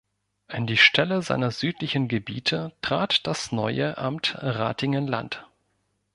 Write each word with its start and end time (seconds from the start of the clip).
An 0.47 0.65
die 0.65 0.77
Stelle 0.77 1.21
seiner 1.21 1.51
südlichen 1.51 2.07
Gebiete 2.07 2.71
trat 2.81 3.27
das 3.27 3.51
neue 3.51 3.99
"Amt 3.99 4.33
Ratingen-Land. 4.39 5.45